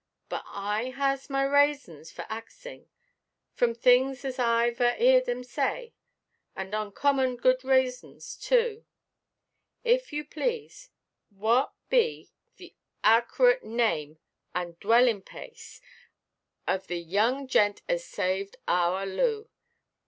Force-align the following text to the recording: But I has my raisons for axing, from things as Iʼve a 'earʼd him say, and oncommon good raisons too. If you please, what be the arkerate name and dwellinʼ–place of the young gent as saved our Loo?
But 0.29 0.41
I 0.47 0.85
has 0.85 1.29
my 1.29 1.43
raisons 1.43 2.11
for 2.11 2.25
axing, 2.27 2.89
from 3.53 3.75
things 3.75 4.25
as 4.25 4.37
Iʼve 4.37 4.79
a 4.79 4.97
'earʼd 4.97 5.27
him 5.27 5.43
say, 5.43 5.93
and 6.55 6.73
oncommon 6.73 7.35
good 7.37 7.63
raisons 7.63 8.35
too. 8.35 8.83
If 9.83 10.11
you 10.11 10.25
please, 10.25 10.89
what 11.29 11.71
be 11.89 12.31
the 12.57 12.73
arkerate 13.03 13.61
name 13.61 14.17
and 14.55 14.79
dwellinʼ–place 14.79 15.81
of 16.67 16.87
the 16.87 16.97
young 16.99 17.45
gent 17.47 17.83
as 17.87 18.03
saved 18.03 18.55
our 18.67 19.05
Loo? 19.05 19.49